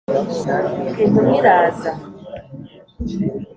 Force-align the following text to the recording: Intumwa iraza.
Intumwa 1.03 1.35
iraza. 1.39 1.91